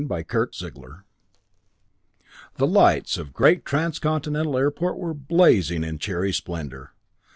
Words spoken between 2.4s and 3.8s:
The lights of great